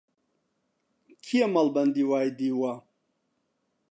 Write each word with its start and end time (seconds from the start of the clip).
کێ 1.25 1.43
مەڵبەندی 1.53 2.07
وای 2.09 2.29
دیوە؟ 2.37 2.73